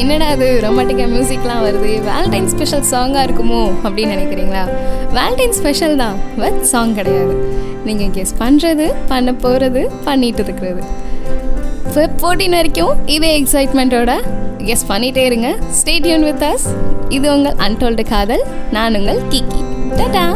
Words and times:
என்னடா 0.00 0.26
அது 0.34 0.46
ரொமாட்டிக்காக 0.64 1.08
மியூசிக்லாம் 1.14 1.62
வருது. 1.66 1.90
வேலண்டைன் 2.08 2.48
ஸ்பெஷல் 2.52 2.84
சாங்காக 2.92 3.24
இருக்குமோ 3.26 3.60
அப்படின்னு 3.84 4.14
நினைக்கிறீங்களா? 4.16 4.62
வேலண்டைன் 5.16 5.54
ஸ்பெஷல் 5.58 5.96
தான். 6.02 6.16
பட் 6.40 6.58
சாங் 6.72 6.94
கிடையாது. 6.98 7.34
நீங்கள் 7.88 8.12
கெஸ் 8.16 8.34
பண்ணுறது 8.42 8.86
பண்ண 9.08 9.34
போகிறது 9.44 9.82
பண்ணிட்டு 10.04 10.42
இருக்கிறது. 10.44 10.82
ஃபோர்டீன் 12.20 12.56
வரைக்கும் 12.58 12.94
இதே 13.16 13.30
எக்ஸைட்மெண்ட்டோட 13.40 14.14
கெஸ் 14.68 14.88
பண்ணிகிட்டே 14.88 15.24
இருங்க. 15.30 15.48
ஸ்டேடியூன் 15.80 16.26
வித் 16.30 16.44
அஸ் 16.52 16.66
இது 17.16 17.26
உங்கள் 17.36 17.58
அன்டோல்டு 17.66 18.04
காதல். 18.08 18.44
நான் 18.76 18.96
உங்கள் 19.00 19.22
கிக்கி 19.34 19.62
டாடா 20.00 20.26